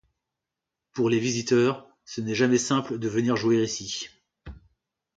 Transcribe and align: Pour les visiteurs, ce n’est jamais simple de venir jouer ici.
Pour 0.93 1.11
les 1.11 1.19
visiteurs, 1.19 1.87
ce 2.05 2.21
n’est 2.21 2.33
jamais 2.33 2.57
simple 2.57 2.97
de 2.97 3.07
venir 3.07 3.35
jouer 3.35 3.61
ici. 3.61 4.07